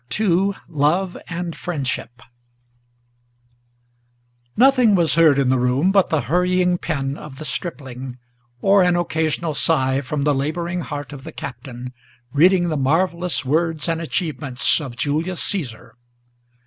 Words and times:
II 0.19 0.53
LOVE 0.67 1.15
AND 1.27 1.55
FRIENDSHIP 1.55 2.23
Nothing 4.57 4.95
was 4.95 5.13
heard 5.13 5.37
in 5.37 5.49
the 5.49 5.59
room 5.59 5.91
but 5.91 6.09
the 6.09 6.21
hurrying 6.21 6.79
pen 6.79 7.15
of 7.15 7.37
the 7.37 7.45
stripling, 7.45 8.17
Or 8.63 8.81
an 8.81 8.95
occasional 8.95 9.53
sigh 9.53 10.01
from 10.01 10.23
the 10.23 10.33
laboring 10.33 10.81
heart 10.81 11.13
of 11.13 11.23
the 11.23 11.31
Captain, 11.31 11.93
Reading 12.33 12.69
the 12.69 12.77
marvellous 12.77 13.45
words 13.45 13.87
and 13.87 14.01
achievements 14.01 14.81
of 14.81 14.95
Julius 14.95 15.43
Caesar. 15.43 15.93